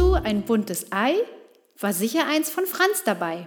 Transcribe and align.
du 0.00 0.14
ein 0.14 0.42
buntes 0.42 0.86
Ei? 0.92 1.14
War 1.78 1.92
sicher 1.92 2.26
eins 2.26 2.48
von 2.48 2.64
Franz 2.64 3.04
dabei. 3.04 3.46